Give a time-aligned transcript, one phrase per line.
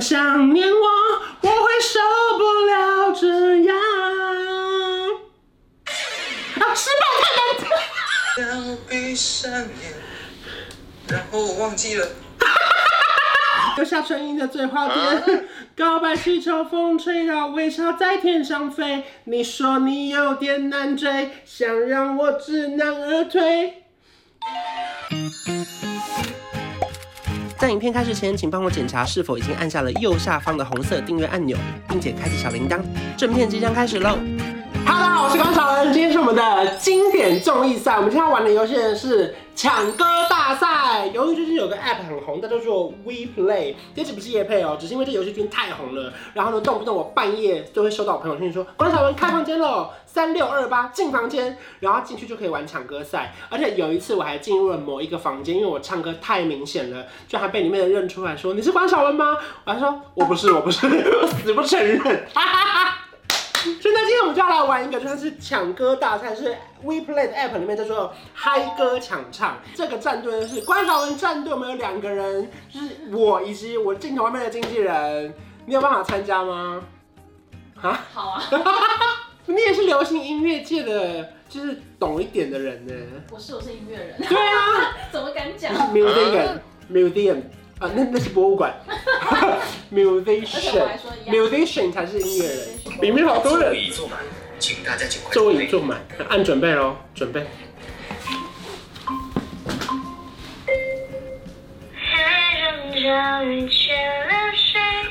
[0.00, 0.86] 想念我，
[1.40, 2.00] 我会受
[2.38, 3.76] 不了这样。
[6.60, 8.78] 啊，失败太难听。
[8.88, 9.66] 闭上眼，
[11.08, 12.06] 然后我忘记了。
[13.76, 19.04] 留下唇印的最后点，告白气球风吹到微笑在天上飞。
[19.24, 23.85] 你说你有点难追，想让我知难而退。
[27.58, 31.56] 在影片开始前，请帮我检查是否已经按下了右下方的红色订阅按钮，
[31.88, 32.78] 并且开启小铃铛。
[33.16, 34.18] 正片即将开始喽！
[34.84, 37.96] 哈喽，大家好，我是关韶文，今天是我们的经典综艺赛。
[37.96, 41.06] 我们今天要玩的游戏是抢歌大赛。
[41.06, 43.74] 由于最近有个 App 很红，它叫做 WePlay。
[43.94, 46.12] 这次不是夜配哦，只是因为这游戏最近太红了。
[46.34, 53.34] 然后呢，动不动我半夜就会收到我朋友圈说，关晓文开房间喽，三六二八进房间，然后进去就可以玩抢歌赛。
[53.48, 59.38] 而且有一次我还进入了某一个房间，因为我唱歌太明显了，就还被里面的人认出来说，你是关晓文吗？
[59.64, 61.98] 我还说我不是，我不是，我死不承认。
[62.34, 63.05] 哈哈哈。
[63.80, 69.58] 所以呢，今天我们就要来玩一个，就算是抢歌大赛，是 WePlay 的 App 里面叫做嗨歌抢唱。
[69.74, 75.34] 这个战队呢是关韶文战队，我们有两个人，就是我以及我镜头外面的经纪人。
[75.66, 76.82] 你有办法参加吗？
[77.80, 78.06] 啊？
[78.12, 78.42] 好啊。
[79.46, 82.94] 你也是流行音乐界的，就是懂一点的人呢。
[83.30, 84.16] 我是，我是音乐人。
[84.18, 84.96] 对啊。
[85.12, 87.42] 怎么敢讲？Musician，Museum。
[87.78, 88.74] 啊，那那是博物馆，
[89.92, 92.68] musician，musician 才是音乐人。
[93.02, 93.68] 里面好多人。
[93.70, 94.18] 座椅坐满，
[94.58, 95.30] 请大家尽快。
[95.32, 97.46] 座椅坐满，按准备喽，准备。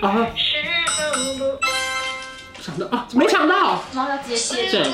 [0.02, 0.28] 啊！
[2.62, 3.08] 抢到啊！
[3.14, 3.84] 没想到。
[3.94, 4.82] 然后要接接。
[4.82, 4.92] 让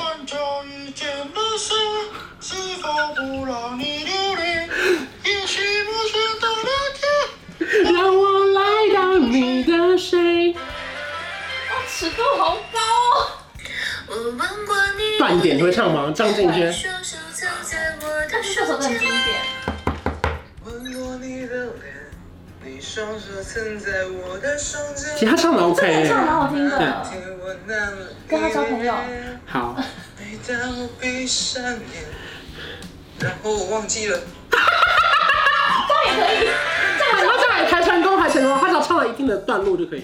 [12.02, 12.80] 尺度好高
[14.07, 14.33] 哦！
[15.19, 16.11] 断点你会唱吗？
[16.16, 16.73] 张敬轩。
[18.31, 19.22] 但是这首歌很经典。
[25.16, 27.06] 其实他唱的 OK，唱的蛮好听的。
[28.28, 28.95] 跟他交朋友。
[29.45, 29.78] 好。
[30.47, 30.57] 这也
[36.18, 36.50] 可以。
[37.69, 40.03] 还成功，还成功，他只要唱了一定的段落就可以。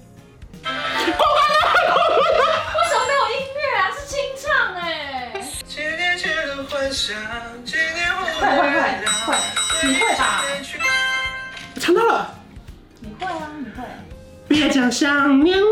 [9.83, 10.43] 你会吧？
[11.75, 12.33] 我唱到了。
[12.99, 13.83] 你会啊，你会。
[14.47, 15.67] 别讲想念我，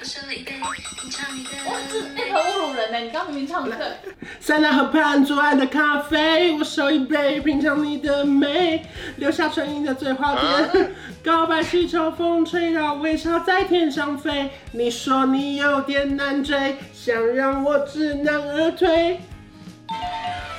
[0.00, 0.06] 哇，
[1.92, 2.98] 这那个侮辱人呢？
[3.00, 3.98] 你刚明明唱的。
[4.40, 8.82] 塞纳河畔左岸的咖啡，我手一杯，品尝你的美，
[9.16, 10.94] 留下唇印的最后点。
[11.22, 14.50] 告白气球风吹到微笑在天上飞。
[14.72, 19.20] 你说你有点难追，想让我知难而退。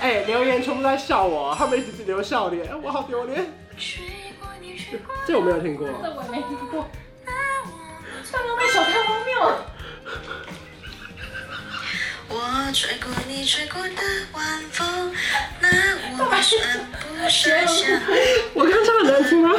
[0.02, 3.44] 哎、欸，留言全部在笑我，他们一直留笑脸，我好丢脸。
[5.26, 5.88] 这我没有听过。
[5.88, 6.88] 这我没听过。
[12.54, 14.04] 我吹过你吹过的
[14.34, 15.14] 晚风，
[15.62, 15.70] 那
[16.18, 18.02] 我算不算像？
[18.54, 19.58] 我刚唱的难听吗？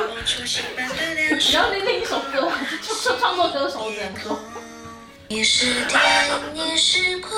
[1.41, 2.53] 只要你另一首歌，
[2.83, 4.39] 就创作歌手这样说。
[5.29, 6.03] 你是天，
[6.53, 7.33] 你是光，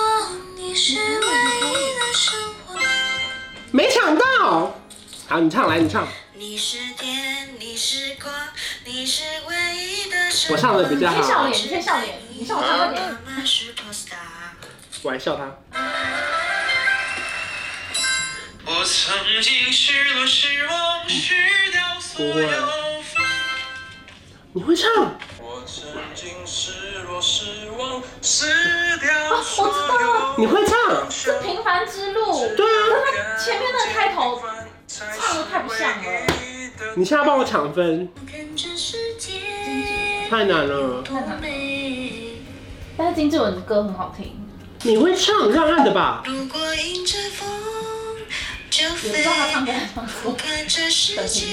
[0.56, 1.28] 你是唯
[1.60, 2.34] 一的生
[2.66, 2.81] 活。
[3.70, 4.76] 没抢到。
[5.28, 6.09] 好，你唱来，你唱。
[6.34, 8.34] 你是天，你是光，
[8.84, 10.56] 你是唯一的生活。
[10.56, 11.17] 我唱的比较好。
[11.17, 13.05] 你笑脸，你笑脸，你笑我唱的点。
[15.04, 15.44] 我还笑他。
[18.64, 21.34] 我曾经失落失望失
[21.70, 22.48] 掉所有。
[24.54, 24.88] 你会唱？
[25.42, 25.84] 我曾
[26.14, 28.46] 经失落失望失
[28.98, 29.72] 掉所有。
[29.72, 30.34] 啊，我知道了。
[30.38, 31.10] 你会唱？
[31.10, 32.54] 是平凡之路。
[32.56, 32.70] 对啊。
[33.04, 34.40] 他前面的开头
[34.86, 36.04] 唱的太不像了。
[36.96, 38.08] 你现在帮我抢分。
[40.30, 41.02] 太难了。
[41.02, 41.46] 太难了。
[42.96, 44.40] 但是金志文的歌很好听。
[44.86, 46.22] 你会唱，让爱的吧？
[46.26, 47.48] 如果迎着风
[48.69, 49.08] 就就飞。
[49.08, 50.32] 也不知道他唱歌还唱错。
[50.34, 51.46] 看这世界，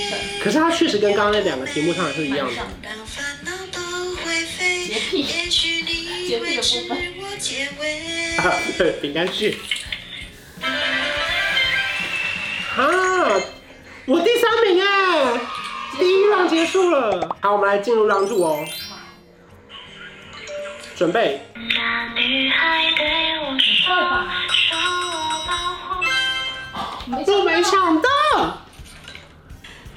[0.44, 2.54] 可是他确实跟刚刚那两个题目唱的是一样的。
[2.81, 4.86] 让烦恼都会飞。
[4.86, 8.36] 洁癖也许你会知我结尾。
[8.36, 9.57] 啊， 对，饼干剧。
[12.75, 12.84] 啊，
[14.07, 15.39] 我第三名哎，
[15.98, 17.38] 第一浪结束了。
[17.39, 18.66] 好，我们来进入浪柱哦。
[21.01, 21.42] 准备。
[21.56, 23.92] 那女孩对我说，
[24.53, 25.51] 说我保
[25.98, 26.06] 护。
[27.39, 28.07] 我没想到。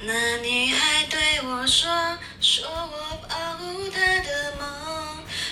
[0.01, 1.87] 那女孩对我说，
[2.41, 4.65] 说我保护她的梦，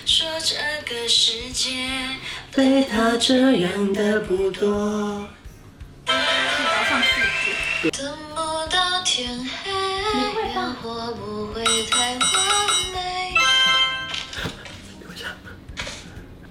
[0.07, 0.55] 说这
[0.91, 1.87] 个世界
[2.51, 5.27] 对她这样的不多。
[7.91, 8.35] 等不
[8.71, 12.15] 到天黑，烟火不会太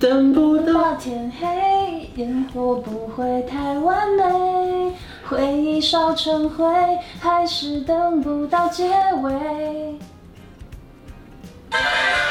[0.03, 4.93] 等不到天黑，烟火不会太完美。
[5.25, 6.67] 回忆烧成灰，
[7.21, 8.89] 还是等不到结
[9.23, 9.33] 尾。
[11.71, 11.79] 啊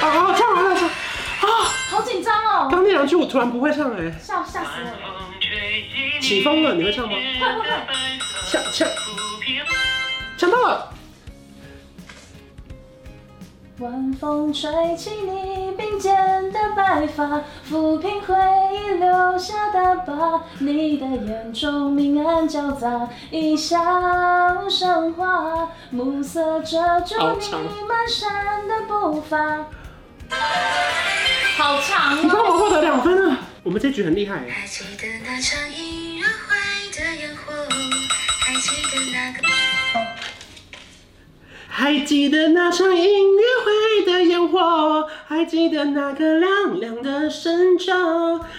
[0.01, 0.35] 啊！
[0.37, 1.63] 唱完了，唱啊！
[1.89, 2.67] 好紧张哦！
[2.69, 6.19] 刚那两句我突然不会唱哎，吓吓死我！
[6.21, 7.13] 起风了，你会唱吗？
[7.13, 7.69] 会会会！
[8.51, 8.85] 抢抢
[10.37, 10.90] 抢到了！
[13.81, 18.35] 晚风吹起你鬓间的白发，抚平回
[18.71, 20.43] 忆留下的疤。
[20.59, 23.79] 你的眼中明暗交杂，一笑
[24.69, 29.65] 生花，暮色遮住你蹒跚的步伐。
[31.57, 32.19] 好长哦！
[32.21, 34.47] 你帮我获得两分了，我们这局很厉害。
[34.47, 36.55] 还记得那场音乐会
[36.91, 37.51] 的烟火，
[38.45, 39.50] 还记得那个。
[41.91, 47.91] 还记得那场音乐会的烟火，还记得那个亮亮的深秋，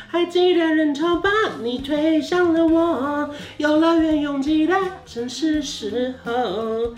[0.06, 1.30] 还记得人潮把
[1.62, 4.76] 你推向了我，游乐园拥挤的
[5.06, 6.92] 正是时候，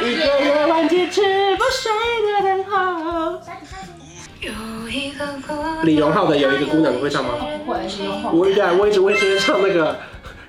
[0.00, 1.20] 一个夜晚坚持
[1.56, 1.90] 不睡
[2.24, 3.40] 的等候。
[4.40, 5.26] 有一个
[5.82, 7.30] 李荣浩的有一个姑娘，你会唱吗？
[7.66, 8.30] 不会，李荣浩。
[8.30, 9.96] 我对，我一直唱那个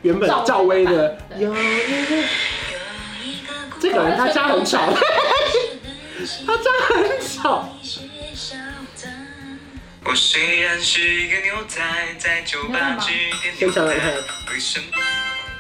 [0.03, 2.23] 原本赵薇的有一个。
[3.99, 4.93] 个人他家很吵，
[6.45, 7.69] 他家很吵。
[10.05, 11.81] 我虽然是一个牛仔，
[12.17, 13.11] 在酒吧只
[13.59, 13.95] 点牛奶。
[14.51, 14.85] 为什么？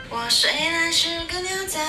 [0.09, 1.79] 我虽然是个牛仔，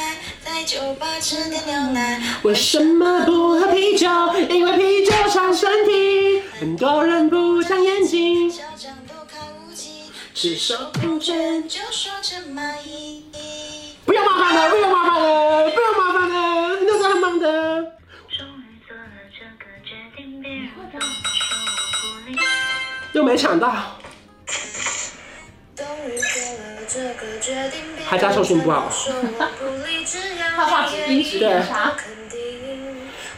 [0.45, 2.21] 在酒吧只点牛奶。
[2.43, 4.09] 为什么不喝啤酒？
[4.49, 6.43] 因为啤酒伤身体。
[6.59, 8.53] 很多人不长眼睛，
[10.35, 13.25] 只手不见就说成蚂蚁。
[14.05, 15.71] 不要麻烦了，不要麻烦了，
[17.41, 17.93] 的。
[23.13, 23.99] 又没抢到。
[28.09, 28.93] 他家收讯不好。
[30.57, 31.95] 他话音质有差。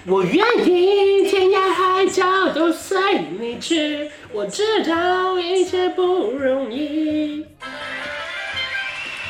[0.05, 7.46] 我愿意天涯海角都随你去，我知道一切不容易。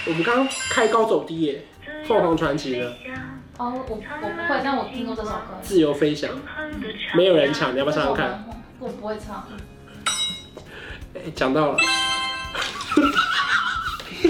[0.07, 1.63] 我们刚刚开高走低耶，
[2.09, 2.97] 凤凰传奇的。
[3.59, 5.59] 哦，我我不会，但我听过这首歌。
[5.63, 6.31] 自由飞翔，
[7.15, 8.45] 没有人抢，你要不要唱唱看？
[8.79, 9.47] 我不会唱。
[11.15, 11.79] 哎，讲到了，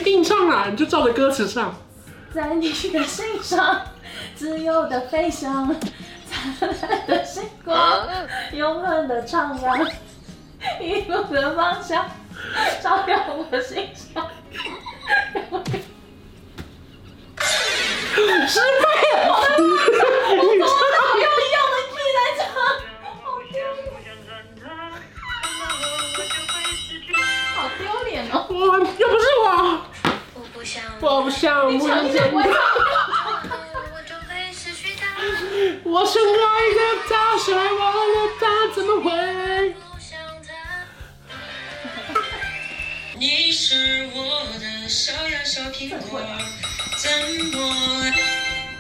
[0.05, 1.75] 硬唱啊，你就照着歌词唱。
[2.35, 3.83] 在你的心上，
[4.35, 5.75] 自由的飞翔，
[6.29, 8.07] 灿烂的星光，
[8.53, 9.89] 永恒的徜徉，
[10.81, 12.07] 一路的方向，
[12.83, 14.27] 照亮我心上。
[18.47, 18.87] 失败
[19.27, 19.33] 了！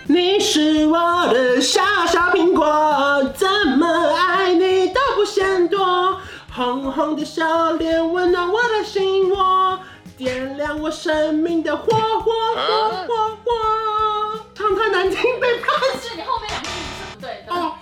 [0.06, 6.20] 你是我的小小苹果，怎么爱你都不嫌多。
[6.54, 9.76] 红红的笑脸温暖我的心窝，
[10.16, 11.84] 点亮我生命的火
[12.20, 13.50] 火火火火。
[14.54, 15.66] 唱太难听，被骂。
[16.00, 17.44] 是你后面两句是不对。
[17.48, 17.74] 哦，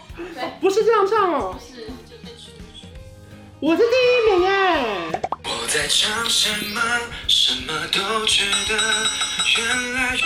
[0.58, 1.54] 不是这样唱哦。
[1.60, 1.90] 是，
[3.60, 4.59] 我是第一名哎。
[5.72, 6.80] 在唱什么？
[7.28, 8.74] 什么都觉得
[9.56, 10.18] 原来。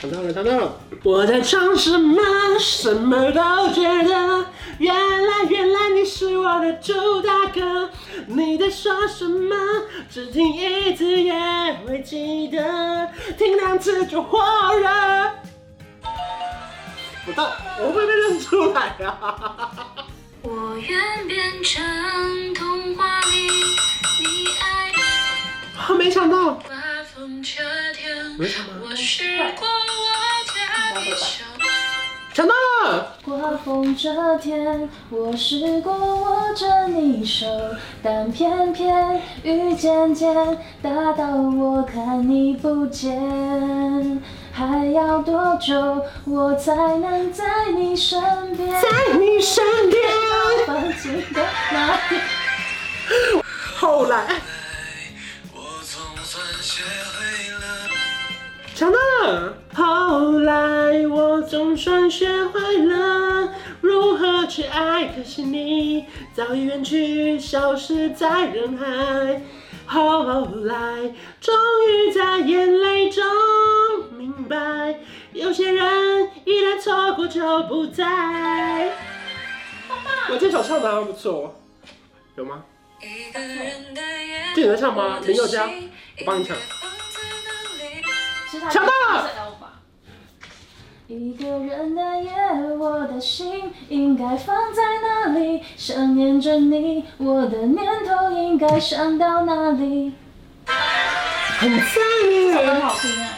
[0.00, 0.80] 唱到了，唱到了。
[1.02, 2.22] 我在唱什么？
[2.60, 4.46] 什么都觉得
[4.78, 7.90] 原来原来你是我的朱大哥，
[8.28, 9.56] 你在说什么？
[10.08, 11.34] 只听一次也
[11.84, 14.38] 会记得，听两次就火
[14.76, 14.88] 热。
[17.26, 17.50] 我到，
[17.80, 20.06] 我会被认出来、啊？
[20.42, 23.21] 我愿变成童话。
[25.88, 26.54] 我没想到。
[26.54, 26.74] 刮
[27.14, 27.62] 风这
[27.94, 28.82] 天，没想到。
[32.84, 33.16] 了！
[33.24, 37.46] 刮风这天，我试过握着你手，
[38.02, 40.34] 但偏偏雨渐渐
[40.80, 44.22] 大到我看你不见。
[44.52, 48.20] 还要多久我才能在你身
[48.56, 48.70] 边？
[48.80, 50.02] 在你身边。
[50.66, 52.20] 放晴的那天。
[53.76, 54.40] 后来。
[58.82, 59.54] 抢到了！
[59.72, 69.40] 后来我总算学会了如何去爱，可惜你早已远去，消失在人海。
[69.86, 71.54] 后来终
[71.88, 73.22] 于在眼泪中
[74.18, 74.98] 明白，
[75.32, 78.90] 有些人一旦错过就不再。
[80.28, 81.54] 我这首唱的还不错，
[82.34, 82.64] 有吗？
[84.56, 85.20] 这你在唱吗？
[85.24, 86.42] 林宥嘉，我帮你
[88.62, 88.70] 抢。
[88.70, 89.30] 抢到了！
[91.08, 92.32] 一个人的夜，
[92.78, 95.62] 我的心应该放在哪里？
[95.76, 100.14] 想念着你，我的念头应该想到哪里？
[101.58, 101.86] 很赞
[102.30, 102.54] 耶！
[102.66, 103.28] 很好听啊，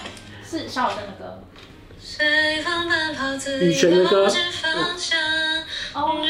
[0.48, 1.40] 是萧亚轩的歌。
[3.60, 4.28] 羽泉的歌。
[5.94, 6.24] 哦。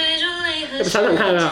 [0.73, 1.49] 要不想想看有没有？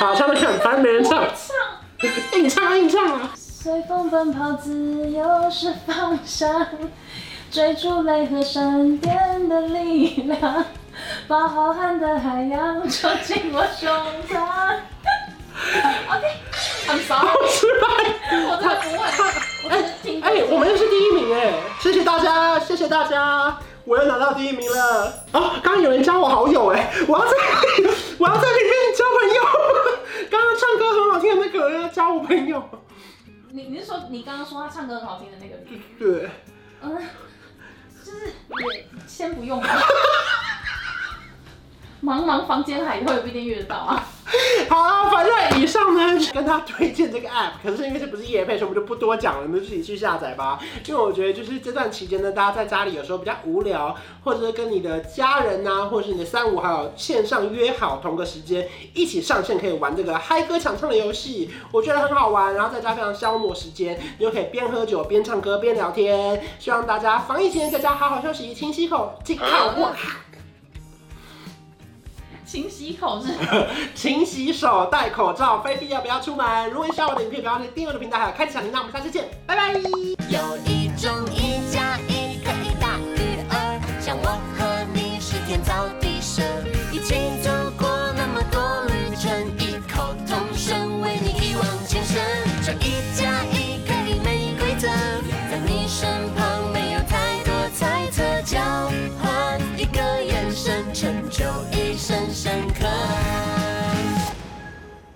[0.00, 1.22] 好，唱唱看，反正没人唱。
[2.34, 3.32] 硬唱硬唱啊！
[3.60, 6.64] 随风奔跑，自由是方向，
[7.50, 10.64] 追逐雷和闪电的力量，
[11.26, 13.90] 把浩瀚的海洋装进我胸
[14.30, 14.76] 膛。
[16.08, 17.26] OK，I'm sorry。
[18.48, 19.02] 我真的不会。
[19.68, 19.76] 哎
[20.22, 21.52] 哎、欸欸，我们又是第一名哎！
[21.80, 25.12] 谢谢大家，谢谢大家，我又拿到第一名了。
[25.32, 27.36] 哦，刚刚有人加我好友哎，我要在，
[28.18, 29.42] 我要在里面交朋友。
[30.30, 32.62] 刚刚唱歌很好听的那个人要加我朋友。
[33.50, 35.56] 你你是说你刚刚说他唱歌很好听的那个？
[35.98, 36.28] 对。
[36.80, 36.96] 嗯，
[38.04, 38.26] 就是
[38.74, 39.68] 也先不用吧。
[42.02, 44.06] 茫茫房间海，以后也不一定遇得到啊。
[44.68, 50.60] 好，反正以上呢，跟他推荐这个 app，可是因为这不是业配，所以我们就不多讲了，你们自己去下载吧。
[50.86, 66.42] 因为我觉得就是这段期间呢，大家在家里有时候比较无聊，或者是跟你的家人呐、啊，或者是你的三五好友线上约好同个时间一起上线，可以玩这个嗨歌抢唱的游戏，我觉得很好玩，然后在家非常消磨时间，你就可以边喝酒边唱歌边聊天。
[66.58, 69.90] 希望大家防疫期间在家好好休息，清洗口，健康过。
[72.48, 73.28] 勤洗口是，
[73.94, 76.70] 勤洗手，戴口罩，非必要不要出门。
[76.70, 78.78] 如果你喜欢我的影片，不要忘记订阅我的频道，还有开启小铃铛。
[78.78, 80.67] 我们下次见，拜拜。